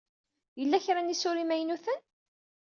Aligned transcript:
Yella 0.59 0.77
kra 0.85 1.01
n 1.01 1.11
yisura 1.11 1.39
imaynuten? 1.43 1.99